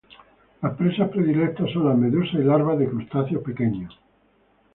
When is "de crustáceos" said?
2.79-3.43